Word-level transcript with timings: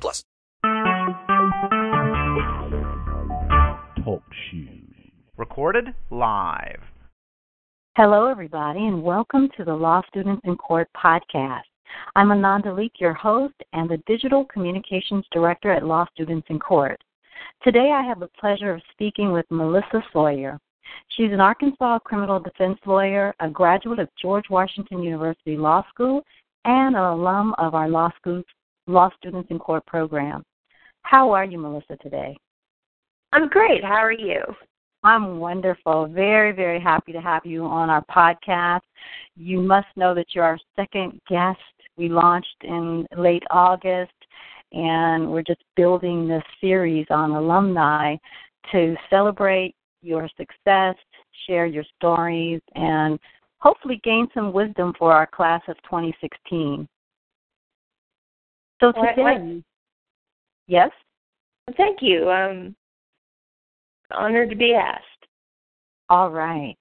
plus. 0.00 0.24
Talk 4.04 4.22
shoes. 4.50 4.94
Recorded 5.36 5.94
live. 6.10 6.80
Hello, 7.96 8.26
everybody, 8.26 8.86
and 8.86 9.02
welcome 9.02 9.48
to 9.56 9.64
the 9.64 9.74
Law 9.74 10.00
Students 10.08 10.40
in 10.44 10.56
Court 10.56 10.88
podcast. 10.96 11.60
I'm 12.16 12.30
Ananda 12.30 12.70
Leeke, 12.70 13.00
your 13.00 13.12
host 13.12 13.54
and 13.74 13.88
the 13.88 14.02
Digital 14.06 14.46
Communications 14.46 15.26
Director 15.30 15.70
at 15.70 15.84
Law 15.84 16.06
Students 16.14 16.46
in 16.48 16.58
Court. 16.58 16.98
Today, 17.62 17.92
I 17.94 18.02
have 18.02 18.18
the 18.18 18.30
pleasure 18.40 18.72
of 18.72 18.80
speaking 18.92 19.30
with 19.30 19.46
Melissa 19.50 20.02
Sawyer. 20.12 20.58
She's 21.08 21.32
an 21.32 21.40
Arkansas 21.40 21.98
criminal 22.00 22.40
defense 22.40 22.78
lawyer, 22.86 23.34
a 23.40 23.48
graduate 23.48 23.98
of 23.98 24.08
George 24.20 24.46
Washington 24.48 25.02
University 25.02 25.56
Law 25.56 25.84
School, 25.90 26.22
and 26.64 26.96
an 26.96 27.02
alum 27.02 27.54
of 27.58 27.74
our 27.74 27.88
Law, 27.88 28.10
School, 28.16 28.42
Law 28.86 29.10
Students 29.18 29.48
in 29.50 29.58
Court 29.58 29.84
program. 29.86 30.42
How 31.02 31.30
are 31.32 31.44
you, 31.44 31.58
Melissa, 31.58 31.96
today? 32.02 32.36
I'm 33.32 33.48
great. 33.48 33.82
How 33.82 33.94
are 33.94 34.12
you? 34.12 34.40
I'm 35.04 35.38
wonderful. 35.38 36.06
Very, 36.06 36.52
very 36.52 36.80
happy 36.80 37.12
to 37.12 37.20
have 37.20 37.44
you 37.44 37.64
on 37.64 37.90
our 37.90 38.04
podcast. 38.04 38.82
You 39.36 39.60
must 39.60 39.88
know 39.96 40.14
that 40.14 40.26
you're 40.32 40.44
our 40.44 40.58
second 40.76 41.20
guest. 41.28 41.58
We 41.96 42.08
launched 42.08 42.56
in 42.62 43.06
late 43.16 43.42
August, 43.50 44.12
and 44.72 45.30
we're 45.30 45.42
just 45.42 45.62
building 45.76 46.28
this 46.28 46.44
series 46.60 47.06
on 47.10 47.32
alumni 47.32 48.16
to 48.70 48.94
celebrate 49.10 49.74
your 50.02 50.28
success, 50.36 50.94
share 51.46 51.66
your 51.66 51.84
stories, 51.96 52.60
and 52.74 53.18
hopefully 53.58 54.00
gain 54.04 54.28
some 54.34 54.52
wisdom 54.52 54.92
for 54.98 55.12
our 55.12 55.26
class 55.26 55.62
of 55.68 55.76
2016. 55.82 56.88
So 58.82 58.90
today, 58.90 59.22
what- 59.22 59.62
yes? 60.66 60.90
Thank 61.76 62.02
you. 62.02 62.28
Um, 62.30 62.74
honored 64.10 64.50
to 64.50 64.56
be 64.56 64.74
asked. 64.74 65.26
All 66.08 66.30
right. 66.30 66.76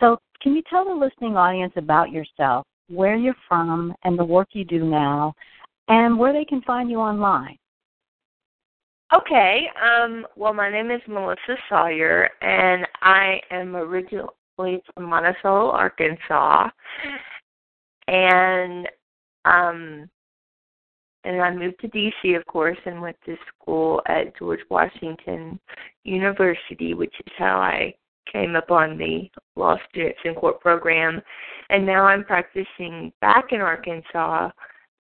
So, 0.00 0.18
can 0.40 0.54
you 0.56 0.62
tell 0.62 0.84
the 0.86 0.94
listening 0.94 1.36
audience 1.36 1.74
about 1.76 2.10
yourself, 2.10 2.66
where 2.88 3.16
you're 3.16 3.36
from, 3.46 3.94
and 4.04 4.18
the 4.18 4.24
work 4.24 4.48
you 4.52 4.64
do 4.64 4.82
now, 4.82 5.34
and 5.88 6.18
where 6.18 6.32
they 6.32 6.44
can 6.44 6.62
find 6.62 6.90
you 6.90 6.98
online? 7.00 7.58
Okay. 9.12 9.70
Um, 9.80 10.26
well, 10.36 10.54
my 10.54 10.70
name 10.70 10.90
is 10.90 11.02
Melissa 11.06 11.56
Sawyer, 11.68 12.30
and 12.40 12.88
I 13.02 13.42
am 13.50 13.76
originally 13.76 14.82
from 14.94 15.04
Monticello, 15.04 15.70
Arkansas, 15.70 16.70
and 18.08 18.88
um, 19.44 20.08
and 21.26 21.42
I 21.42 21.52
moved 21.52 21.80
to 21.80 21.88
DC, 21.88 22.36
of 22.36 22.46
course, 22.46 22.78
and 22.86 23.02
went 23.02 23.16
to 23.26 23.36
school 23.48 24.00
at 24.06 24.38
George 24.38 24.60
Washington 24.70 25.58
University, 26.04 26.94
which 26.94 27.14
is 27.26 27.32
how 27.36 27.58
I 27.58 27.94
came 28.32 28.54
upon 28.54 28.96
the 28.96 29.28
Law 29.56 29.76
Students 29.90 30.20
in 30.24 30.34
Court 30.34 30.60
program. 30.60 31.20
And 31.68 31.84
now 31.84 32.04
I'm 32.04 32.24
practicing 32.24 33.12
back 33.20 33.46
in 33.50 33.60
Arkansas, 33.60 34.50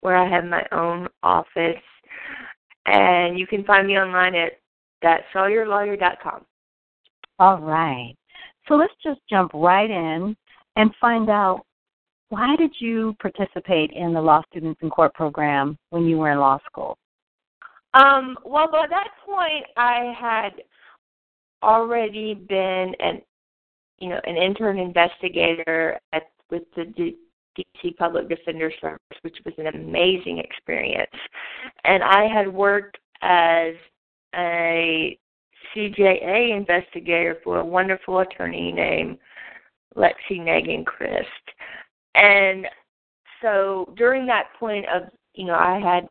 where 0.00 0.16
I 0.16 0.26
have 0.28 0.46
my 0.46 0.64
own 0.72 1.08
office. 1.22 1.82
And 2.86 3.38
you 3.38 3.46
can 3.46 3.62
find 3.64 3.86
me 3.86 3.98
online 3.98 4.34
at 4.34 4.52
thatsawyerlawyer.com. 5.04 6.46
All 7.38 7.58
right. 7.58 8.14
So, 8.66 8.74
let's 8.76 8.94
just 9.02 9.20
jump 9.28 9.50
right 9.52 9.90
in 9.90 10.34
and 10.76 10.90
find 10.98 11.28
out 11.28 11.66
why 12.34 12.56
did 12.56 12.72
you 12.80 13.14
participate 13.20 13.92
in 13.92 14.12
the 14.12 14.20
Law 14.20 14.42
Students 14.50 14.80
in 14.82 14.90
Court 14.90 15.14
program 15.14 15.78
when 15.90 16.04
you 16.04 16.18
were 16.18 16.32
in 16.32 16.38
law 16.38 16.58
school? 16.66 16.98
Um, 17.94 18.36
well, 18.44 18.68
by 18.72 18.86
that 18.90 19.10
point, 19.24 19.66
I 19.76 20.12
had 20.18 20.62
already 21.62 22.34
been 22.34 22.92
an, 22.98 23.22
you 23.98 24.08
know, 24.08 24.20
an 24.24 24.36
intern 24.36 24.80
investigator 24.80 25.96
at 26.12 26.24
with 26.50 26.64
the 26.76 26.86
D- 26.86 27.16
DC 27.56 27.96
Public 27.96 28.28
Defender 28.28 28.72
Service, 28.80 28.98
which 29.22 29.36
was 29.44 29.54
an 29.58 29.68
amazing 29.68 30.38
experience. 30.38 31.16
And 31.84 32.02
I 32.02 32.26
had 32.26 32.52
worked 32.52 32.98
as 33.22 33.74
a 34.34 35.16
CJA 35.74 36.56
investigator 36.56 37.38
for 37.44 37.60
a 37.60 37.64
wonderful 37.64 38.18
attorney 38.18 38.72
named 38.72 39.18
Lexi 39.96 40.40
Negan 40.40 40.84
Christ. 40.84 41.28
And 42.14 42.66
so 43.42 43.92
during 43.96 44.26
that 44.26 44.48
point 44.58 44.86
of, 44.94 45.02
you 45.34 45.46
know, 45.46 45.54
I 45.54 45.80
had 45.80 46.08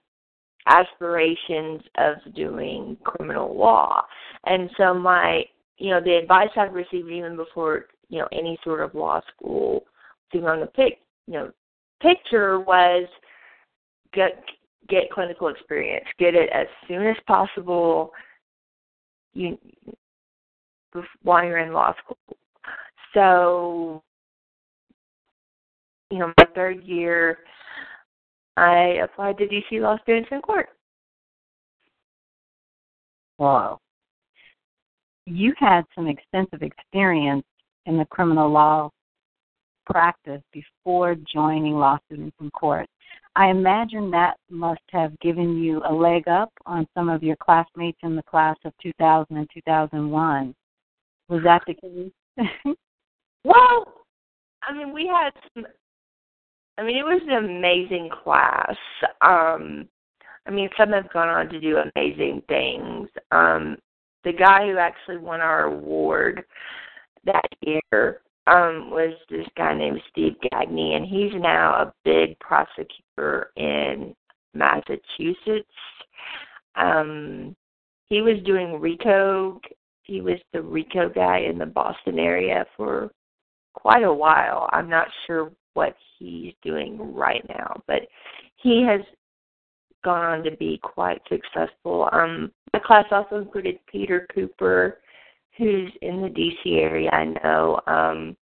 aspirations 0.67 1.81
of 1.97 2.15
doing 2.35 2.97
criminal 3.03 3.57
law. 3.57 4.03
And 4.45 4.69
so 4.77 4.93
my, 4.93 5.43
you 5.77 5.89
know, 5.89 6.01
the 6.01 6.15
advice 6.15 6.49
I've 6.55 6.73
received 6.73 7.09
even 7.09 7.35
before, 7.35 7.85
you 8.09 8.19
know, 8.19 8.27
any 8.31 8.57
sort 8.63 8.81
of 8.81 8.95
law 8.95 9.21
school 9.35 9.83
thing 10.31 10.45
on 10.45 10.59
the 10.59 10.67
pic, 10.67 10.99
you 11.27 11.33
know, 11.33 11.51
picture 12.01 12.59
was 12.59 13.07
get 14.13 14.43
get 14.89 15.09
clinical 15.11 15.47
experience, 15.47 16.05
get 16.19 16.35
it 16.35 16.49
as 16.53 16.67
soon 16.87 17.07
as 17.07 17.15
possible. 17.25 18.11
You 19.33 19.57
while 21.23 21.43
you're 21.43 21.59
in 21.59 21.73
law 21.73 21.93
school. 22.03 22.37
So, 23.13 24.03
you 26.13 26.19
know, 26.19 26.31
my 26.37 26.45
third 26.53 26.83
year, 26.83 27.39
I 28.55 28.99
applied 29.03 29.39
to 29.39 29.47
DC 29.47 29.81
Law 29.81 29.97
Students 30.03 30.29
in 30.31 30.41
Court. 30.41 30.69
Wow. 33.39 33.79
You 35.25 35.53
had 35.57 35.85
some 35.95 36.07
extensive 36.07 36.61
experience 36.61 37.45
in 37.87 37.97
the 37.97 38.05
criminal 38.05 38.47
law 38.47 38.91
practice 39.87 40.43
before 40.53 41.15
joining 41.33 41.73
Law 41.73 41.97
Students 42.05 42.35
in 42.39 42.51
Court. 42.51 42.87
I 43.35 43.47
imagine 43.49 44.11
that 44.11 44.35
must 44.51 44.81
have 44.91 45.19
given 45.19 45.57
you 45.57 45.81
a 45.89 45.91
leg 45.91 46.27
up 46.27 46.51
on 46.67 46.87
some 46.93 47.09
of 47.09 47.23
your 47.23 47.37
classmates 47.37 47.97
in 48.03 48.15
the 48.15 48.23
class 48.23 48.55
of 48.65 48.73
2000 48.83 49.35
and 49.35 49.49
2001. 49.51 50.53
Was 51.29 51.41
that 51.43 51.63
the 51.65 51.73
case? 51.73 52.75
Well, 53.45 54.05
I 54.63 54.73
mean, 54.73 54.93
we 54.93 55.05
had 55.05 55.31
some. 55.53 55.65
I 56.77 56.83
mean, 56.83 56.97
it 56.97 57.03
was 57.03 57.21
an 57.27 57.45
amazing 57.45 58.09
class. 58.23 58.75
Um, 59.21 59.87
I 60.45 60.51
mean, 60.51 60.69
some 60.77 60.91
have 60.91 61.11
gone 61.13 61.29
on 61.29 61.49
to 61.49 61.59
do 61.59 61.77
amazing 61.77 62.41
things. 62.47 63.09
Um, 63.31 63.77
the 64.23 64.33
guy 64.33 64.67
who 64.67 64.77
actually 64.77 65.17
won 65.17 65.41
our 65.41 65.65
award 65.65 66.43
that 67.25 67.47
year 67.61 68.21
um, 68.47 68.89
was 68.89 69.13
this 69.29 69.47
guy 69.55 69.73
named 69.77 70.01
Steve 70.11 70.35
Gagney, 70.43 70.95
and 70.95 71.05
he's 71.05 71.31
now 71.39 71.73
a 71.73 71.93
big 72.03 72.37
prosecutor 72.39 73.51
in 73.55 74.15
Massachusetts. 74.53 75.67
Um, 76.75 77.55
he 78.07 78.21
was 78.21 78.41
doing 78.45 78.79
RICO. 78.79 79.61
He 80.03 80.21
was 80.21 80.39
the 80.51 80.61
RICO 80.61 81.09
guy 81.09 81.39
in 81.39 81.57
the 81.57 81.65
Boston 81.65 82.19
area 82.19 82.65
for 82.75 83.11
quite 83.73 84.03
a 84.03 84.13
while. 84.13 84.69
I'm 84.73 84.89
not 84.89 85.07
sure 85.25 85.51
what 85.73 85.95
he's 86.17 86.53
doing 86.61 87.13
right 87.13 87.45
now, 87.49 87.81
but 87.87 88.01
he 88.55 88.83
has 88.83 89.01
gone 90.03 90.23
on 90.23 90.43
to 90.43 90.51
be 90.57 90.79
quite 90.81 91.21
successful. 91.29 92.09
Um, 92.11 92.51
my 92.73 92.79
class 92.79 93.05
also 93.11 93.37
included 93.37 93.79
Peter 93.87 94.27
Cooper, 94.33 94.99
who's 95.57 95.91
in 96.01 96.21
the 96.21 96.29
DC 96.29 96.77
area, 96.79 97.09
I 97.11 97.25
know. 97.25 97.79
Um, 97.87 98.35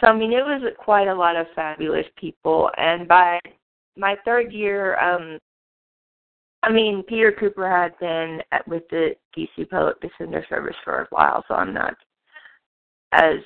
so 0.00 0.08
I 0.08 0.16
mean, 0.16 0.32
it 0.32 0.44
was 0.44 0.62
quite 0.78 1.08
a 1.08 1.14
lot 1.14 1.36
of 1.36 1.46
fabulous 1.54 2.06
people, 2.16 2.70
and 2.76 3.08
by 3.08 3.40
my 3.96 4.16
third 4.24 4.52
year, 4.52 4.98
um, 4.98 5.38
I 6.62 6.70
mean, 6.70 7.02
Peter 7.08 7.32
Cooper 7.32 7.68
had 7.70 7.98
been 7.98 8.40
at, 8.52 8.66
with 8.68 8.82
the 8.90 9.14
DC 9.36 9.68
Public 9.70 10.00
Defender 10.00 10.44
Service 10.48 10.76
for 10.84 11.02
a 11.02 11.06
while, 11.10 11.44
so 11.48 11.54
I'm 11.54 11.72
not 11.72 11.94
as 13.12 13.36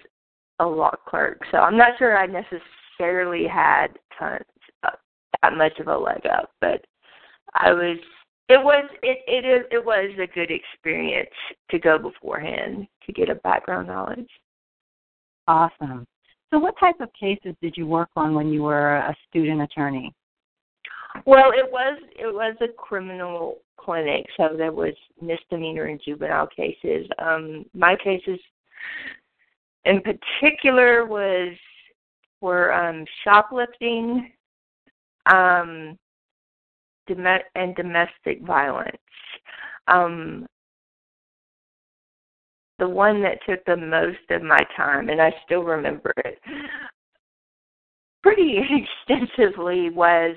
a 0.58 0.66
law 0.66 0.94
clerk. 1.08 1.40
So 1.50 1.58
I'm 1.58 1.76
not 1.76 1.92
sure 1.98 2.18
I 2.18 2.26
necessarily 2.26 2.64
had 2.98 3.88
tons 4.18 4.44
of, 4.84 4.92
that 5.42 5.56
much 5.56 5.78
of 5.78 5.88
a 5.88 5.96
leg 5.96 6.24
up, 6.26 6.50
but 6.60 6.84
I 7.54 7.72
was 7.72 7.98
it 8.48 8.62
was 8.62 8.84
it 9.02 9.18
it 9.26 9.46
is 9.46 9.66
it 9.70 9.84
was 9.84 10.10
a 10.18 10.26
good 10.26 10.50
experience 10.50 11.30
to 11.70 11.78
go 11.78 11.98
beforehand 11.98 12.86
to 13.06 13.12
get 13.12 13.30
a 13.30 13.36
background 13.36 13.88
knowledge. 13.88 14.28
Awesome. 15.46 16.06
So, 16.50 16.58
what 16.58 16.78
type 16.78 17.00
of 17.00 17.08
cases 17.18 17.54
did 17.60 17.74
you 17.76 17.86
work 17.86 18.10
on 18.16 18.34
when 18.34 18.52
you 18.52 18.62
were 18.62 18.96
a 18.96 19.14
student 19.28 19.62
attorney? 19.62 20.14
Well, 21.26 21.50
it 21.50 21.70
was 21.70 21.98
it 22.18 22.32
was 22.32 22.54
a 22.60 22.68
criminal 22.68 23.58
clinic, 23.76 24.26
so 24.36 24.50
there 24.56 24.72
was 24.72 24.94
misdemeanor 25.20 25.86
and 25.86 26.00
juvenile 26.04 26.46
cases. 26.46 27.06
Um, 27.18 27.64
my 27.74 27.96
cases, 27.96 28.38
in 29.84 30.00
particular, 30.00 31.06
was 31.06 31.52
were 32.40 32.72
um, 32.72 33.04
shoplifting, 33.22 34.32
um, 35.26 35.98
dom- 37.06 37.38
and 37.54 37.74
domestic 37.76 38.42
violence. 38.42 38.96
Um, 39.88 40.46
the 42.78 42.88
one 42.88 43.22
that 43.22 43.38
took 43.48 43.64
the 43.64 43.76
most 43.76 44.18
of 44.30 44.42
my 44.42 44.60
time, 44.76 45.08
and 45.08 45.20
I 45.20 45.32
still 45.44 45.62
remember 45.62 46.12
it 46.24 46.38
pretty 48.24 48.58
extensively, 49.08 49.90
was 49.90 50.34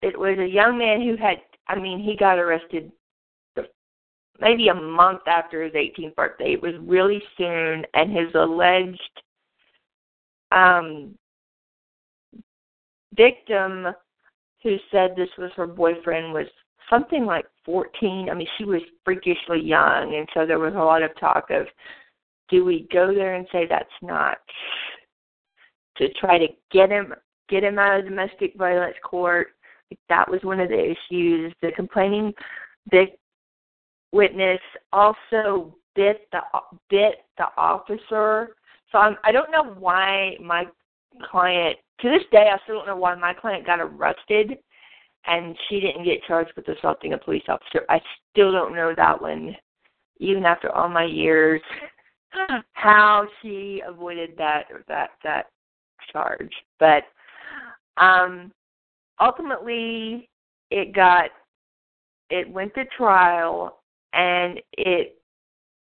it 0.00 0.18
was 0.18 0.38
a 0.38 0.46
young 0.46 0.78
man 0.78 1.02
who 1.02 1.16
had, 1.16 1.38
I 1.68 1.78
mean, 1.78 2.02
he 2.02 2.16
got 2.16 2.38
arrested 2.38 2.90
maybe 4.40 4.68
a 4.68 4.74
month 4.74 5.20
after 5.26 5.62
his 5.62 5.74
18th 5.74 6.14
birthday. 6.14 6.54
It 6.54 6.62
was 6.62 6.72
really 6.80 7.22
soon, 7.36 7.84
and 7.92 8.10
his 8.10 8.34
alleged 8.34 9.22
um, 10.52 11.14
victim, 13.14 13.88
who 14.62 14.76
said 14.90 15.14
this 15.16 15.28
was 15.38 15.50
her 15.56 15.66
boyfriend, 15.66 16.32
was 16.32 16.46
something 16.88 17.24
like 17.24 17.46
14. 17.64 18.28
I 18.30 18.34
mean, 18.34 18.48
she 18.58 18.64
was 18.64 18.82
freakishly 19.04 19.60
young, 19.62 20.14
and 20.16 20.28
so 20.34 20.46
there 20.46 20.58
was 20.58 20.74
a 20.74 20.78
lot 20.78 21.02
of 21.02 21.18
talk 21.18 21.50
of, 21.50 21.66
do 22.48 22.64
we 22.64 22.88
go 22.92 23.14
there 23.14 23.36
and 23.36 23.46
say 23.52 23.66
that's 23.68 23.88
not 24.02 24.38
to 25.96 26.12
try 26.14 26.38
to 26.38 26.48
get 26.72 26.90
him 26.90 27.14
get 27.48 27.64
him 27.64 27.78
out 27.78 28.00
of 28.00 28.04
domestic 28.04 28.54
violence 28.56 28.96
court? 29.04 29.48
That 30.08 30.28
was 30.28 30.40
one 30.42 30.60
of 30.60 30.68
the 30.68 30.94
issues. 30.94 31.52
The 31.62 31.72
complaining 31.72 32.32
witness 34.12 34.60
also 34.92 35.76
bit 35.94 36.28
the 36.32 36.40
bit 36.88 37.24
the 37.38 37.46
officer. 37.56 38.56
So 38.92 38.98
I'm, 38.98 39.16
I 39.24 39.32
don't 39.32 39.50
know 39.50 39.74
why 39.78 40.36
my 40.42 40.66
client 41.30 41.76
to 42.00 42.08
this 42.08 42.22
day 42.32 42.50
I 42.52 42.58
still 42.64 42.76
don't 42.76 42.86
know 42.86 42.96
why 42.96 43.14
my 43.14 43.34
client 43.34 43.66
got 43.66 43.80
arrested 43.80 44.58
and 45.26 45.56
she 45.68 45.80
didn't 45.80 46.04
get 46.04 46.22
charged 46.26 46.52
with 46.56 46.68
assaulting 46.68 47.12
a 47.12 47.18
police 47.18 47.42
officer. 47.48 47.84
I 47.88 48.00
still 48.32 48.52
don't 48.52 48.74
know 48.74 48.94
that 48.96 49.20
one, 49.20 49.54
even 50.18 50.44
after 50.44 50.70
all 50.70 50.88
my 50.88 51.04
years, 51.04 51.60
how 52.72 53.26
she 53.42 53.82
avoided 53.86 54.30
that 54.38 54.64
that 54.88 55.10
that 55.24 55.46
charge. 56.12 56.52
But 56.78 57.04
um 57.96 58.50
ultimately 59.20 60.28
it 60.70 60.94
got 60.94 61.30
it 62.30 62.48
went 62.48 62.74
to 62.74 62.84
trial 62.96 63.80
and 64.12 64.60
it 64.72 65.18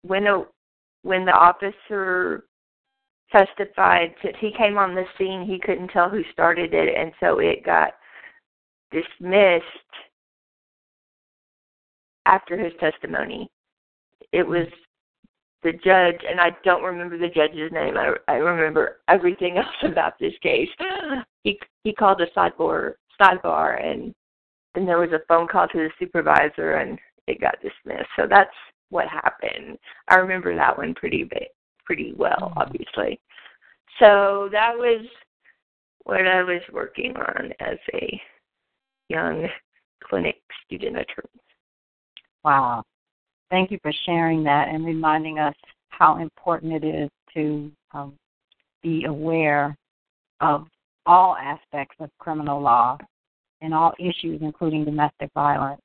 when 0.02 0.26
a 0.26 0.44
when 1.02 1.25
the 1.25 1.32
officer 1.32 2.44
testified 3.30 4.14
that 4.22 4.36
he 4.40 4.52
came 4.56 4.78
on 4.78 4.94
the 4.94 5.04
scene 5.16 5.44
he 5.44 5.58
couldn't 5.58 5.88
tell 5.88 6.08
who 6.08 6.22
started 6.32 6.72
it 6.72 6.94
and 6.96 7.12
so 7.20 7.38
it 7.38 7.64
got 7.64 7.92
dismissed 8.90 9.64
after 12.28 12.56
his 12.56 12.72
testimony. 12.78 13.50
It 14.32 14.46
was 14.46 14.66
the 15.62 15.72
judge, 15.72 16.20
and 16.28 16.40
I 16.40 16.50
don't 16.64 16.84
remember 16.84 17.19
the 17.19 17.28
judge's 17.28 17.72
name. 17.72 17.96
I, 17.96 18.12
I 18.28 18.36
remember 18.36 18.98
everything 19.08 19.56
else 19.58 19.66
about 19.82 20.19
this 20.20 20.34
case. 20.42 20.69
He 21.42 21.58
he 21.84 21.92
called 21.92 22.20
a 22.20 22.26
sidebar 22.38 22.94
sidebar, 23.20 23.84
and 23.84 24.14
then 24.75 24.86
there 24.86 24.98
was 24.98 25.12
a 25.12 25.26
phone 25.26 25.48
call 25.48 25.66
to 25.69 25.78
the 25.78 25.90
supervisor, 25.98 26.75
and 26.75 26.98
it 27.26 27.40
got 27.40 27.56
dismissed. 27.60 28.08
So 28.16 28.26
that's 28.28 28.54
what 28.90 29.08
happened. 29.08 29.78
I 30.08 30.16
remember 30.16 30.54
that 30.54 30.76
one 30.76 30.94
pretty 30.94 31.25
bit, 31.25 31.54
pretty 31.88 32.12
well, 32.19 32.37
Mm-hmm. 32.38 32.58
obviously. 32.58 33.19
So 33.99 34.50
that 34.52 34.76
was 34.76 35.06
what 36.05 36.26
I 36.26 36.43
was 36.43 36.61
working 36.70 37.17
on 37.17 37.50
as 37.61 37.79
a 37.94 38.20
young 39.08 39.49
clinic 40.05 40.37
student 40.64 40.96
attorney. 40.96 41.40
Wow. 42.44 42.85
Thank 43.50 43.70
you 43.70 43.79
for 43.81 43.93
sharing 44.05 44.44
that 44.44 44.69
and 44.69 44.85
reminding 44.85 45.38
us 45.38 45.55
how 45.88 46.19
important 46.20 46.85
it 46.85 46.87
is 46.87 47.11
to 47.32 47.73
um, 47.93 48.12
be 48.82 49.05
aware 49.05 49.75
of 50.40 50.67
all 51.06 51.35
aspects 51.37 51.96
of 52.00 52.11
criminal 52.19 52.61
law 52.61 52.99
and 53.62 53.73
all 53.73 53.94
issues, 53.99 54.40
including 54.43 54.85
domestic 54.85 55.31
violence. 55.32 55.81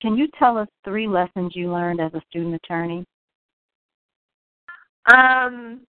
Can 0.00 0.16
you 0.16 0.28
tell 0.38 0.56
us 0.56 0.68
three 0.84 1.08
lessons 1.08 1.52
you 1.56 1.72
learned 1.72 2.00
as 2.00 2.14
a 2.14 2.22
student 2.30 2.54
attorney? 2.54 3.04
Um, 5.06 5.80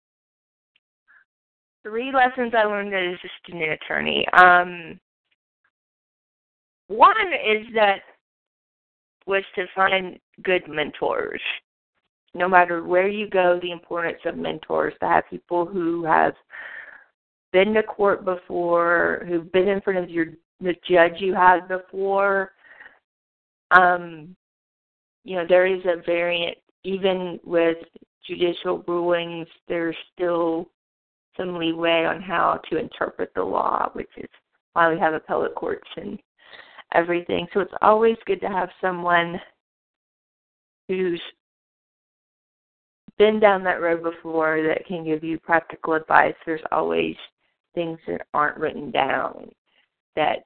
three 1.82 2.12
lessons 2.12 2.52
I 2.56 2.64
learned 2.64 2.94
as 2.94 3.18
a 3.22 3.28
student 3.42 3.72
attorney. 3.72 4.26
Um, 4.32 4.98
one 6.88 7.16
is 7.32 7.66
that 7.74 8.00
was 9.26 9.44
to 9.54 9.66
find 9.74 10.18
good 10.42 10.68
mentors. 10.68 11.40
No 12.34 12.48
matter 12.48 12.82
where 12.82 13.08
you 13.08 13.28
go, 13.28 13.58
the 13.60 13.72
importance 13.72 14.18
of 14.24 14.36
mentors 14.36 14.94
to 15.00 15.06
have 15.06 15.24
people 15.28 15.66
who 15.66 16.04
have 16.04 16.34
been 17.52 17.74
to 17.74 17.82
court 17.82 18.24
before, 18.24 19.24
who've 19.28 19.52
been 19.52 19.68
in 19.68 19.80
front 19.82 19.98
of 19.98 20.10
your 20.10 20.26
the 20.60 20.74
judge 20.88 21.14
you 21.18 21.34
had 21.34 21.66
before. 21.68 22.52
Um, 23.72 24.36
you 25.24 25.36
know, 25.36 25.44
there 25.48 25.66
is 25.66 25.82
a 25.84 26.02
variant 26.04 26.56
even 26.84 27.38
with 27.44 27.78
judicial 28.26 28.84
rulings, 28.86 29.46
there's 29.68 29.96
still 30.14 30.68
some 31.36 31.56
leeway 31.56 32.04
on 32.04 32.20
how 32.20 32.60
to 32.70 32.76
interpret 32.78 33.32
the 33.34 33.42
law, 33.42 33.90
which 33.94 34.10
is 34.16 34.28
why 34.74 34.92
we 34.92 34.98
have 34.98 35.14
appellate 35.14 35.54
courts 35.54 35.88
and 35.96 36.18
everything. 36.94 37.46
So 37.52 37.60
it's 37.60 37.72
always 37.80 38.16
good 38.26 38.40
to 38.40 38.48
have 38.48 38.68
someone 38.80 39.40
who's 40.88 41.20
been 43.18 43.40
down 43.40 43.64
that 43.64 43.80
road 43.80 44.02
before 44.02 44.62
that 44.62 44.86
can 44.86 45.04
give 45.04 45.22
you 45.22 45.38
practical 45.38 45.94
advice. 45.94 46.34
There's 46.44 46.60
always 46.70 47.16
things 47.74 47.98
that 48.06 48.26
aren't 48.34 48.58
written 48.58 48.90
down 48.90 49.50
that 50.16 50.40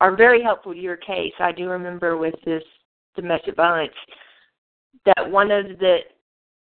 are 0.00 0.16
very 0.16 0.42
helpful 0.42 0.72
to 0.72 0.78
your 0.78 0.96
case. 0.96 1.32
I 1.38 1.52
do 1.52 1.68
remember 1.68 2.16
with 2.16 2.34
this 2.44 2.62
domestic 3.14 3.56
violence 3.56 3.94
that 5.04 5.30
one 5.30 5.50
of 5.50 5.66
the 5.78 5.98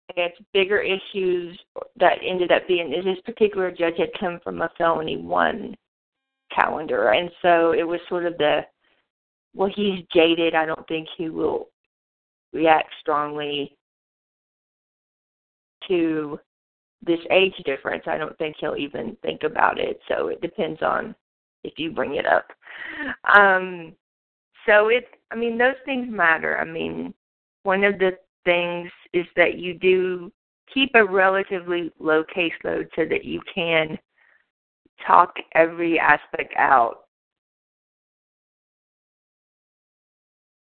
I 0.08 0.12
guess 0.14 0.32
bigger 0.52 0.80
issues 0.80 1.58
that 1.98 2.18
ended 2.26 2.50
up 2.50 2.66
being 2.66 2.92
is 2.92 3.04
this 3.04 3.20
particular 3.24 3.70
judge 3.70 3.94
had 3.98 4.08
come 4.18 4.40
from 4.42 4.62
a 4.62 4.70
felony 4.78 5.16
one 5.18 5.76
calendar 6.54 7.10
and 7.10 7.30
so 7.42 7.72
it 7.72 7.82
was 7.86 8.00
sort 8.08 8.24
of 8.24 8.36
the 8.38 8.60
well 9.54 9.70
he's 9.74 10.04
jaded, 10.12 10.54
I 10.54 10.64
don't 10.64 10.86
think 10.88 11.08
he 11.16 11.28
will 11.28 11.68
react 12.52 12.88
strongly 13.00 13.76
to 15.88 16.38
this 17.04 17.20
age 17.30 17.54
difference. 17.64 18.04
I 18.06 18.18
don't 18.18 18.36
think 18.38 18.56
he'll 18.58 18.76
even 18.76 19.16
think 19.22 19.42
about 19.44 19.78
it. 19.78 20.00
So 20.08 20.28
it 20.28 20.40
depends 20.40 20.82
on 20.82 21.14
if 21.64 21.74
you 21.76 21.90
bring 21.90 22.16
it 22.16 22.26
up. 22.26 22.46
Um 23.36 23.92
so 24.66 24.88
it 24.88 25.06
I 25.30 25.36
mean 25.36 25.58
those 25.58 25.76
things 25.84 26.06
matter. 26.10 26.58
I 26.58 26.64
mean 26.64 27.12
one 27.62 27.84
of 27.84 27.98
the 27.98 28.12
things 28.48 28.90
is 29.12 29.26
that 29.36 29.58
you 29.58 29.74
do 29.74 30.32
keep 30.72 30.90
a 30.94 31.04
relatively 31.04 31.92
low 31.98 32.24
caseload 32.24 32.88
so 32.96 33.04
that 33.04 33.24
you 33.24 33.42
can 33.54 33.98
talk 35.06 35.34
every 35.54 35.98
aspect 35.98 36.54
out 36.56 37.00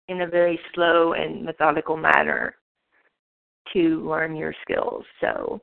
in 0.09 0.21
a 0.21 0.27
very 0.27 0.59
slow 0.75 1.13
and 1.13 1.43
methodical 1.43 1.97
manner 1.97 2.55
to 3.73 4.07
learn 4.07 4.35
your 4.35 4.53
skills. 4.61 5.03
So 5.19 5.59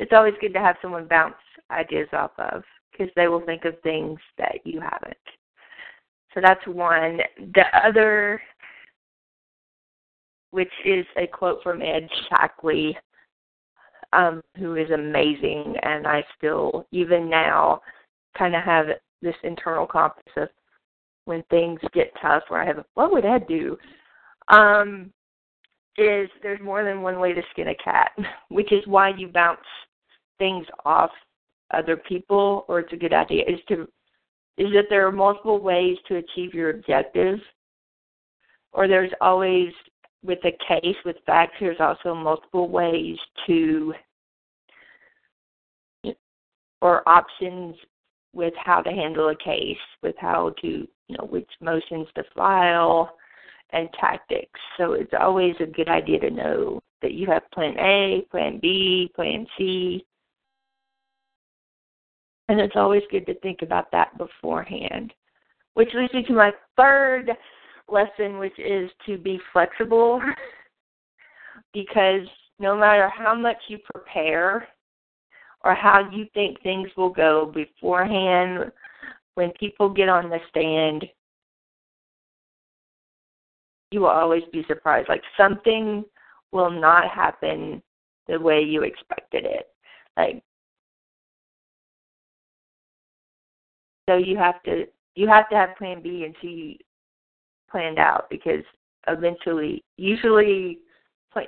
it's 0.00 0.12
always 0.12 0.34
good 0.40 0.52
to 0.52 0.60
have 0.60 0.76
someone 0.82 1.06
bounce 1.08 1.34
ideas 1.70 2.08
off 2.12 2.32
of 2.38 2.62
because 2.90 3.10
they 3.16 3.28
will 3.28 3.44
think 3.46 3.64
of 3.64 3.80
things 3.82 4.18
that 4.36 4.58
you 4.64 4.80
haven't. 4.80 5.16
So 6.34 6.40
that's 6.42 6.66
one. 6.66 7.20
The 7.54 7.64
other, 7.86 8.42
which 10.52 10.72
is 10.84 11.04
a 11.16 11.26
quote 11.26 11.62
from 11.62 11.82
Ed 11.82 12.08
Shackley, 12.30 12.94
um, 14.12 14.42
who 14.56 14.76
is 14.76 14.90
amazing, 14.90 15.74
and 15.82 16.06
I 16.06 16.22
still, 16.36 16.86
even 16.92 17.28
now, 17.28 17.80
kind 18.38 18.54
of 18.54 18.62
have 18.62 18.86
this 19.20 19.34
internal 19.42 19.86
compass 19.86 20.22
of 20.36 20.48
when 21.24 21.42
things 21.50 21.80
get 21.92 22.12
tough 22.20 22.42
or 22.50 22.60
I 22.60 22.66
have 22.66 22.84
what 22.94 23.12
would 23.12 23.24
Ed 23.24 23.46
do? 23.46 23.78
Um 24.48 25.12
is 25.98 26.28
there's 26.42 26.60
more 26.60 26.84
than 26.84 27.02
one 27.02 27.20
way 27.20 27.32
to 27.34 27.42
skin 27.52 27.68
a 27.68 27.74
cat, 27.76 28.10
which 28.48 28.72
is 28.72 28.86
why 28.86 29.10
you 29.16 29.28
bounce 29.28 29.60
things 30.38 30.66
off 30.84 31.10
other 31.72 31.96
people 31.96 32.64
or 32.68 32.80
it's 32.80 32.92
a 32.92 32.96
good 32.96 33.12
idea 33.12 33.42
is 33.46 33.60
to 33.68 33.88
is 34.58 34.72
that 34.74 34.86
there 34.90 35.06
are 35.06 35.12
multiple 35.12 35.60
ways 35.60 35.96
to 36.06 36.16
achieve 36.16 36.52
your 36.52 36.70
objective 36.70 37.38
or 38.72 38.88
there's 38.88 39.12
always 39.20 39.72
with 40.24 40.38
a 40.44 40.56
case 40.66 40.96
with 41.04 41.16
facts 41.26 41.54
there's 41.60 41.80
also 41.80 42.14
multiple 42.14 42.68
ways 42.68 43.16
to 43.46 43.94
or 46.80 47.08
options 47.08 47.76
with 48.32 48.54
how 48.56 48.80
to 48.80 48.90
handle 48.90 49.28
a 49.28 49.36
case 49.36 49.76
with 50.02 50.16
how 50.18 50.54
to 50.60 50.68
you 51.08 51.16
know 51.16 51.26
which 51.26 51.50
motions 51.60 52.06
to 52.14 52.22
file 52.34 53.16
and 53.70 53.88
tactics 53.98 54.60
so 54.76 54.92
it's 54.92 55.12
always 55.18 55.54
a 55.60 55.66
good 55.66 55.88
idea 55.88 56.18
to 56.18 56.30
know 56.30 56.80
that 57.00 57.12
you 57.12 57.26
have 57.26 57.42
plan 57.52 57.74
a 57.78 58.26
plan 58.30 58.58
b 58.60 59.10
plan 59.14 59.46
c 59.56 60.04
and 62.52 62.60
it's 62.60 62.76
always 62.76 63.02
good 63.10 63.24
to 63.26 63.34
think 63.36 63.62
about 63.62 63.90
that 63.92 64.16
beforehand. 64.18 65.14
Which 65.72 65.88
leads 65.94 66.12
me 66.12 66.22
to 66.24 66.34
my 66.34 66.52
third 66.76 67.30
lesson, 67.92 68.38
which 68.38 68.58
is 68.58 68.90
to 69.06 69.18
be 69.18 69.38
flexible. 69.52 70.20
because 71.72 72.26
no 72.58 72.76
matter 72.76 73.08
how 73.08 73.34
much 73.34 73.56
you 73.68 73.78
prepare 73.92 74.68
or 75.64 75.74
how 75.74 76.08
you 76.10 76.26
think 76.34 76.60
things 76.62 76.88
will 76.96 77.10
go 77.10 77.46
beforehand, 77.54 78.72
when 79.34 79.50
people 79.52 79.88
get 79.88 80.08
on 80.08 80.28
the 80.28 80.38
stand, 80.50 81.06
you 83.90 84.00
will 84.00 84.08
always 84.08 84.42
be 84.52 84.64
surprised. 84.66 85.08
Like 85.08 85.22
something 85.36 86.04
will 86.50 86.70
not 86.70 87.08
happen 87.08 87.82
the 88.28 88.38
way 88.38 88.62
you 88.62 88.82
expected 88.82 89.44
it. 89.44 89.68
Like 90.16 90.42
So 94.08 94.16
you 94.16 94.36
have 94.36 94.62
to 94.64 94.86
you 95.14 95.28
have 95.28 95.48
to 95.50 95.56
have 95.56 95.76
plan 95.76 96.02
B 96.02 96.24
and 96.24 96.34
C 96.42 96.78
planned 97.72 97.98
out 97.98 98.26
because 98.30 98.62
eventually, 99.08 99.82
usually, 99.96 100.78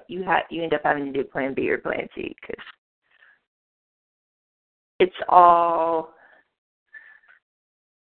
you 0.08 0.24
have 0.24 0.42
you 0.50 0.62
end 0.62 0.74
up 0.74 0.80
having 0.82 1.04
to 1.04 1.12
do 1.12 1.28
plan 1.28 1.54
B 1.54 1.70
or 1.70 1.78
plan 1.78 2.08
C 2.14 2.34
because 2.40 2.64
it's 4.98 5.14
all 5.28 6.14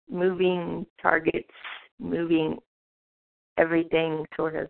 moving 0.10 0.86
targets, 1.02 1.50
moving 2.00 2.58
everything 3.58 4.26
sort 4.36 4.56
of. 4.56 4.70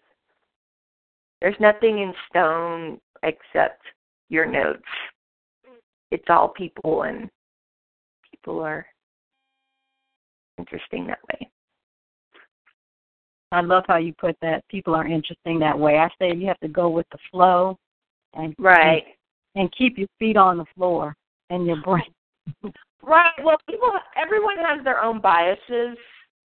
There's 1.42 1.60
nothing 1.60 2.00
in 2.00 2.14
stone 2.30 3.00
except 3.24 3.82
your 4.30 4.46
notes. 4.46 4.82
It's 6.12 6.24
all 6.30 6.50
people, 6.50 7.04
and 7.04 7.30
people 8.32 8.62
are 8.62 8.86
interesting 10.58 11.08
that 11.08 11.20
way. 11.32 11.50
I 13.54 13.62
love 13.62 13.84
how 13.88 13.98
you 13.98 14.14
put 14.14 14.36
that. 14.42 14.68
People 14.68 14.96
are 14.96 15.06
interesting 15.06 15.60
that 15.60 15.78
way. 15.78 15.98
I 15.98 16.10
say 16.20 16.36
you 16.36 16.48
have 16.48 16.60
to 16.62 16.68
go 16.68 16.90
with 16.90 17.06
the 17.12 17.20
flow 17.32 17.78
and 18.34 18.56
right 18.58 19.04
and, 19.56 19.64
and 19.64 19.76
keep 19.78 19.98
your 19.98 20.08
feet 20.18 20.38
on 20.38 20.58
the 20.58 20.66
floor 20.76 21.16
and 21.50 21.66
your 21.66 21.82
brain. 21.82 22.12
right. 23.04 23.32
Well, 23.44 23.58
people 23.70 23.92
everyone 24.16 24.58
has 24.58 24.84
their 24.84 25.02
own 25.02 25.22
biases 25.22 25.98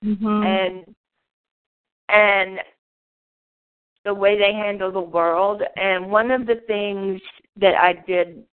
mm-hmm. 0.04 0.26
and 0.26 0.94
and 2.10 2.58
the 4.04 4.12
way 4.14 4.38
they 4.38 4.52
handle 4.52 4.92
the 4.92 5.00
world 5.00 5.62
and 5.76 6.10
one 6.10 6.30
of 6.30 6.46
the 6.46 6.62
things 6.66 7.20
that 7.56 7.74
I 7.74 7.94
did 8.06 8.44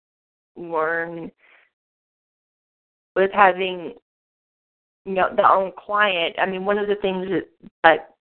learn 0.55 1.29
with 3.15 3.31
having 3.33 3.93
you 5.05 5.13
know 5.13 5.29
the 5.35 5.47
own 5.47 5.71
client 5.77 6.35
i 6.39 6.45
mean 6.45 6.65
one 6.65 6.77
of 6.77 6.87
the 6.87 6.95
things 6.95 7.27
that, 7.29 7.45
that 7.83 8.14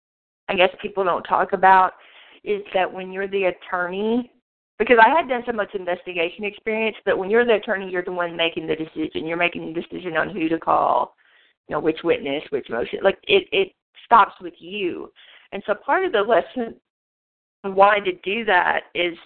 i 0.50 0.56
guess 0.56 0.70
people 0.82 1.04
don't 1.04 1.24
talk 1.24 1.54
about 1.54 1.94
is 2.44 2.62
that 2.74 2.92
when 2.92 3.12
you're 3.12 3.28
the 3.28 3.46
attorney 3.46 4.32
because 4.80 4.98
i 5.04 5.10
had 5.10 5.30
done 5.30 5.44
so 5.46 5.52
much 5.52 5.74
investigation 5.76 6.44
experience 6.44 6.96
but 7.06 7.18
when 7.18 7.30
you're 7.30 7.46
the 7.46 7.56
attorney 7.56 7.90
you're 7.90 8.04
the 8.04 8.12
one 8.12 8.36
making 8.36 8.68
the 8.68 8.76
decision. 8.76 9.26
You're 9.26 9.38
making 9.38 9.74
the 9.74 9.82
decision 9.82 10.18
on 10.18 10.30
who 10.30 10.50
to 10.50 10.60
call 10.60 11.16
you 11.68 11.74
know 11.74 11.80
which 11.80 12.00
witness 12.04 12.44
which 12.50 12.70
motion. 12.70 13.00
Like 13.02 13.20
it 13.28 13.48
it 13.52 13.74
stops 14.06 14.34
with 14.42 14.54
you. 14.60 15.12
And 15.52 15.64
so 15.66 15.74
part 15.74 16.06
of 16.06 16.12
the 16.12 16.22
lesson 16.22 16.76
why 17.62 18.00
to 18.00 18.12
do 18.24 18.44
that 18.46 18.82
is 18.94 19.18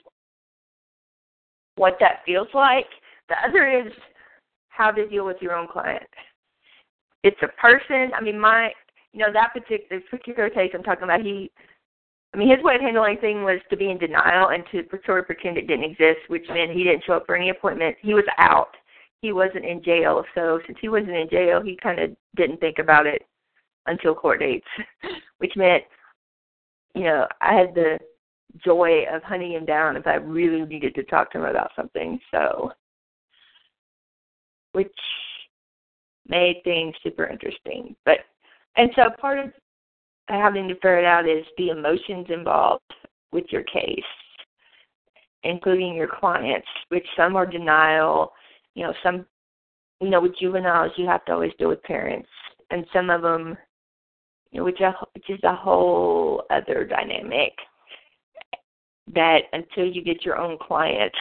what 1.75 1.97
that 1.99 2.21
feels 2.25 2.47
like. 2.53 2.85
The 3.29 3.35
other 3.47 3.67
is 3.67 3.91
how 4.69 4.91
to 4.91 5.07
deal 5.07 5.25
with 5.25 5.37
your 5.41 5.55
own 5.55 5.67
client. 5.67 6.03
It's 7.23 7.41
a 7.41 7.47
person. 7.59 8.11
I 8.15 8.21
mean, 8.21 8.39
my 8.39 8.71
you 9.13 9.19
know 9.19 9.31
that 9.33 9.53
particular 9.53 10.01
particular 10.09 10.49
case 10.49 10.71
I'm 10.73 10.83
talking 10.83 11.03
about. 11.03 11.21
He, 11.21 11.51
I 12.33 12.37
mean, 12.37 12.49
his 12.49 12.63
way 12.63 12.75
of 12.75 12.81
handling 12.81 13.17
things 13.17 13.39
was 13.39 13.59
to 13.69 13.77
be 13.77 13.89
in 13.89 13.97
denial 13.97 14.49
and 14.49 14.63
to 14.71 14.83
sort 15.05 15.19
of 15.19 15.25
pretend 15.25 15.57
it 15.57 15.67
didn't 15.67 15.91
exist, 15.91 16.19
which 16.27 16.45
meant 16.49 16.71
he 16.71 16.83
didn't 16.83 17.03
show 17.05 17.13
up 17.13 17.25
for 17.25 17.35
any 17.35 17.49
appointment. 17.49 17.95
He 18.01 18.13
was 18.13 18.25
out. 18.37 18.75
He 19.21 19.31
wasn't 19.31 19.65
in 19.65 19.83
jail, 19.83 20.23
so 20.35 20.59
since 20.67 20.77
he 20.79 20.89
wasn't 20.89 21.15
in 21.15 21.29
jail, 21.29 21.61
he 21.61 21.75
kind 21.81 21.99
of 21.99 22.11
didn't 22.35 22.59
think 22.59 22.77
about 22.77 23.07
it 23.07 23.23
until 23.87 24.13
court 24.13 24.41
dates, 24.41 24.67
which 25.39 25.53
meant, 25.55 25.83
you 26.93 27.03
know, 27.03 27.27
I 27.41 27.53
had 27.53 27.73
the 27.73 27.97
joy 28.63 29.05
of 29.11 29.23
hunting 29.23 29.53
him 29.53 29.65
down 29.65 29.97
if 29.97 30.05
I 30.05 30.15
really 30.15 30.61
needed 30.65 30.93
to 30.95 31.03
talk 31.03 31.31
to 31.31 31.39
him 31.39 31.45
about 31.45 31.71
something. 31.75 32.19
So, 32.31 32.71
which 34.73 34.93
made 36.27 36.61
things 36.63 36.93
super 37.03 37.25
interesting. 37.25 37.95
But 38.05 38.19
and 38.77 38.91
so 38.95 39.09
part 39.19 39.39
of 39.39 39.51
having 40.29 40.67
to 40.67 40.75
ferret 40.79 41.05
out 41.05 41.27
is 41.27 41.45
the 41.57 41.69
emotions 41.69 42.27
involved 42.29 42.83
with 43.31 43.45
your 43.49 43.63
case, 43.63 43.99
including 45.43 45.95
your 45.95 46.07
clients, 46.07 46.67
which 46.89 47.05
some 47.15 47.35
are 47.35 47.45
denial, 47.45 48.31
you 48.75 48.83
know, 48.83 48.93
some 49.03 49.25
you 49.99 50.09
know, 50.09 50.21
with 50.21 50.37
juveniles 50.39 50.91
you 50.95 51.07
have 51.07 51.25
to 51.25 51.33
always 51.33 51.51
deal 51.57 51.69
with 51.69 51.81
parents. 51.83 52.29
And 52.69 52.85
some 52.93 53.09
of 53.09 53.21
them 53.21 53.57
you 54.51 54.59
know, 54.59 54.65
which, 54.65 54.81
are, 54.81 54.95
which 55.13 55.29
is 55.29 55.39
a 55.43 55.55
whole 55.55 56.43
other 56.49 56.85
dynamic 56.85 57.53
that 59.13 59.43
until 59.53 59.85
you 59.85 60.03
get 60.03 60.25
your 60.25 60.37
own 60.37 60.57
clients 60.57 61.17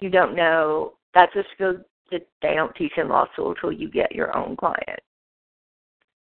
you 0.00 0.10
don't 0.10 0.36
know 0.36 0.92
that's 1.14 1.34
a 1.36 1.42
skill 1.54 1.74
that 2.10 2.26
they 2.42 2.54
don't 2.54 2.74
teach 2.76 2.92
in 2.96 3.08
law 3.08 3.26
school 3.32 3.50
until 3.50 3.72
you 3.72 3.90
get 3.90 4.12
your 4.12 4.36
own 4.36 4.56
client 4.56 5.00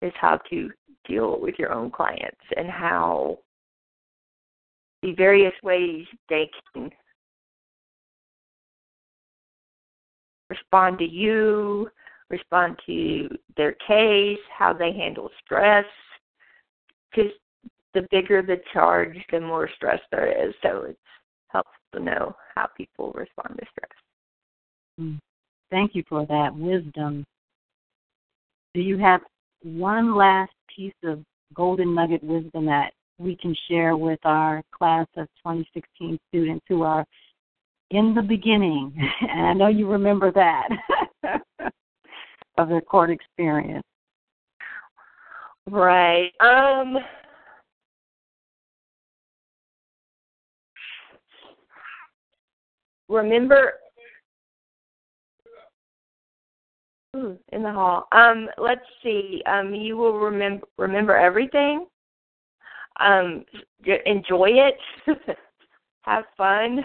is 0.04 0.14
how 0.20 0.38
to 0.50 0.70
deal 1.08 1.40
with 1.40 1.56
your 1.58 1.74
own 1.74 1.90
clients 1.90 2.42
and 2.56 2.70
how 2.70 3.40
the 5.02 5.14
various 5.14 5.54
ways 5.64 6.06
they 6.30 6.50
can 6.74 6.92
respond 10.50 11.00
to 11.00 11.06
you, 11.06 11.90
respond 12.30 12.78
to 12.86 13.28
their 13.58 13.76
case, 13.88 14.40
how 14.58 14.74
they 14.74 14.94
handle 14.94 15.30
stress. 15.44 15.86
Because 17.12 17.32
the 17.94 18.08
bigger 18.12 18.42
the 18.42 18.58
charge, 18.72 19.18
the 19.32 19.40
more 19.40 19.70
stress 19.76 20.00
there 20.12 20.48
is. 20.48 20.54
So 20.62 20.86
it's 20.90 21.00
helpful 21.50 21.74
to 21.94 22.00
know 22.00 22.36
how 22.56 22.68
people 22.78 23.12
respond 23.14 23.60
to 23.60 23.66
stress. 23.72 23.92
Mm. 25.00 25.20
Thank 25.70 25.96
you 25.96 26.04
for 26.08 26.26
that 26.28 26.56
wisdom. 26.56 27.26
Do 28.74 28.82
you 28.82 28.98
have 28.98 29.22
one 29.64 30.16
last 30.16 30.52
piece 30.76 30.94
of 31.04 31.24
golden 31.54 31.94
nugget 31.94 32.24
wisdom 32.24 32.66
that 32.66 32.92
we 33.18 33.36
can 33.36 33.56
share 33.70 33.96
with 33.96 34.20
our 34.24 34.62
class 34.72 35.08
of 35.18 35.28
2016 35.46 36.20
students 36.30 36.66
who 36.68 36.84
are 36.84 37.06
in 37.92 38.14
the 38.14 38.22
beginning? 38.22 38.94
And 39.22 39.48
I 39.48 39.54
know 39.54 39.68
you 39.68 39.88
remember 39.88 40.32
that 40.32 40.70
of 42.58 42.70
their 42.70 42.82
court 42.82 43.10
experience. 43.10 43.84
Right. 45.70 46.32
Um 46.42 46.98
remember 53.08 53.74
Ooh, 57.16 57.38
in 57.52 57.62
the 57.62 57.72
hall. 57.72 58.08
Um, 58.12 58.50
let's 58.58 58.86
see. 59.04 59.44
Um, 59.46 59.74
you 59.74 59.98
will 59.98 60.20
remember 60.20 60.66
remember 60.78 61.16
everything. 61.16 61.86
Um, 63.00 63.46
enjoy 64.06 64.50
it. 64.52 64.78
Have 66.02 66.26
fun. 66.38 66.80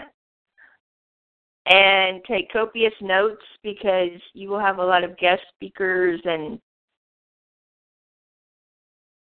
And 1.65 2.23
take 2.25 2.51
copious 2.51 2.93
notes 3.01 3.43
because 3.63 4.19
you 4.33 4.49
will 4.49 4.59
have 4.59 4.79
a 4.79 4.85
lot 4.85 5.03
of 5.03 5.17
guest 5.17 5.41
speakers 5.55 6.19
and 6.25 6.59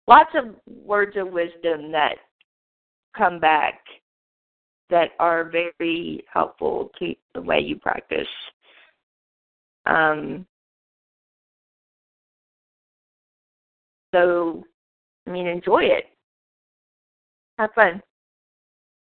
lots 0.07 0.29
of 0.35 0.55
words 0.85 1.17
of 1.17 1.29
wisdom 1.29 1.91
that 1.91 2.17
come 3.15 3.39
back 3.39 3.79
that 4.89 5.11
are 5.19 5.49
very 5.49 6.23
helpful 6.31 6.91
to 6.99 7.13
the 7.33 7.41
way 7.41 7.59
you 7.59 7.77
practice. 7.77 8.27
Um, 9.85 10.45
so, 14.13 14.63
I 15.25 15.31
mean, 15.31 15.47
enjoy 15.47 15.83
it. 15.83 16.05
Have 17.57 17.73
fun. 17.73 18.01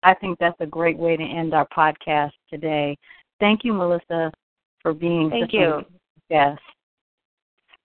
I 0.03 0.13
think 0.13 0.37
that's 0.39 0.59
a 0.59 0.65
great 0.65 0.97
way 0.97 1.17
to 1.17 1.23
end 1.23 1.53
our 1.53 1.67
podcast 1.75 2.31
today. 2.49 2.97
Thank 3.39 3.63
you, 3.63 3.73
Melissa, 3.73 4.31
for 4.81 4.93
being 4.93 5.29
Thank 5.29 5.45
such 5.45 5.53
you. 5.53 5.73
a 5.73 5.85
guest. 6.29 6.61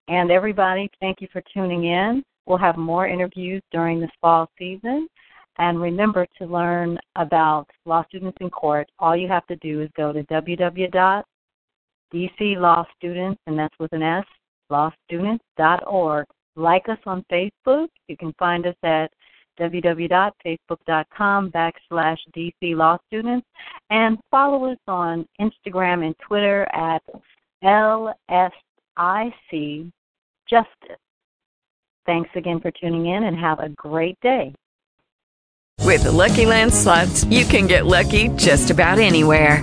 And 0.08 0.30
everybody, 0.30 0.90
thank 1.00 1.20
you 1.20 1.28
for 1.32 1.42
tuning 1.52 1.84
in. 1.84 2.22
We'll 2.46 2.58
have 2.58 2.76
more 2.76 3.06
interviews 3.06 3.62
during 3.72 4.00
this 4.00 4.10
fall 4.20 4.48
season. 4.58 5.08
And 5.58 5.80
remember 5.80 6.26
to 6.38 6.46
learn 6.46 6.98
about 7.16 7.66
Law 7.84 8.04
Students 8.08 8.38
in 8.40 8.50
Court. 8.50 8.88
All 8.98 9.16
you 9.16 9.28
have 9.28 9.46
to 9.46 9.56
do 9.56 9.82
is 9.82 9.90
go 9.96 10.12
to 10.12 10.22
www.dclawstudents, 10.24 11.24
and 13.46 13.58
that's 13.58 13.78
with 13.78 13.92
an 13.92 14.02
S, 14.02 14.24
lawstudents.org. 14.70 16.26
Like 16.60 16.88
us 16.88 16.98
on 17.06 17.24
Facebook. 17.32 17.88
You 18.08 18.16
can 18.16 18.34
find 18.38 18.66
us 18.66 18.76
at 18.82 19.10
www.facebook.com 19.58 21.50
backslash 21.50 22.18
DC 22.36 22.76
Law 22.76 22.98
Students 23.06 23.46
and 23.90 24.18
follow 24.30 24.70
us 24.70 24.78
on 24.86 25.26
Instagram 25.40 26.04
and 26.04 26.14
Twitter 26.26 26.66
at 26.72 27.02
LSIC 27.64 28.52
Justice. 30.48 30.98
Thanks 32.06 32.30
again 32.34 32.60
for 32.60 32.70
tuning 32.72 33.06
in 33.06 33.24
and 33.24 33.36
have 33.38 33.60
a 33.60 33.68
great 33.70 34.18
day. 34.20 34.54
With 35.82 36.04
the 36.04 36.12
Lucky 36.12 36.46
Land 36.46 36.72
slots, 36.74 37.24
you 37.24 37.44
can 37.44 37.66
get 37.66 37.86
lucky 37.86 38.28
just 38.36 38.70
about 38.70 38.98
anywhere. 38.98 39.62